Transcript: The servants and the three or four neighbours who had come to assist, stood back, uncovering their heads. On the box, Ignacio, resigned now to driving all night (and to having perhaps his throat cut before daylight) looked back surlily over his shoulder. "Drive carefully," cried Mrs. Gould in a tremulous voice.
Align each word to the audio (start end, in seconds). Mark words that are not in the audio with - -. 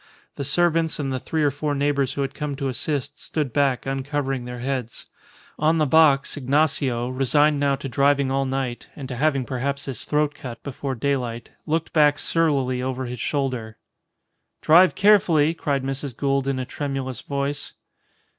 The 0.35 0.43
servants 0.43 0.97
and 0.97 1.13
the 1.13 1.19
three 1.19 1.43
or 1.43 1.51
four 1.51 1.75
neighbours 1.75 2.13
who 2.13 2.23
had 2.23 2.33
come 2.33 2.55
to 2.55 2.67
assist, 2.69 3.19
stood 3.19 3.53
back, 3.53 3.85
uncovering 3.85 4.45
their 4.45 4.57
heads. 4.57 5.05
On 5.59 5.77
the 5.77 5.85
box, 5.85 6.35
Ignacio, 6.35 7.07
resigned 7.09 7.59
now 7.59 7.75
to 7.75 7.87
driving 7.87 8.31
all 8.31 8.45
night 8.45 8.89
(and 8.95 9.07
to 9.09 9.15
having 9.15 9.45
perhaps 9.45 9.85
his 9.85 10.03
throat 10.05 10.33
cut 10.33 10.63
before 10.63 10.95
daylight) 10.95 11.51
looked 11.67 11.93
back 11.93 12.17
surlily 12.17 12.81
over 12.81 13.05
his 13.05 13.19
shoulder. 13.19 13.77
"Drive 14.63 14.95
carefully," 14.95 15.53
cried 15.53 15.83
Mrs. 15.83 16.17
Gould 16.17 16.47
in 16.47 16.57
a 16.57 16.65
tremulous 16.65 17.21
voice. 17.21 17.73